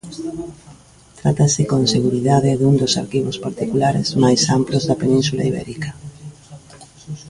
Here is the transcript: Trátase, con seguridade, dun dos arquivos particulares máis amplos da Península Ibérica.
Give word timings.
Trátase, 1.19 1.61
con 1.71 1.81
seguridade, 1.95 2.57
dun 2.59 2.75
dos 2.81 2.93
arquivos 3.03 3.37
particulares 3.45 4.07
máis 4.23 4.41
amplos 4.57 4.83
da 4.89 4.99
Península 5.03 5.47
Ibérica. 5.51 5.89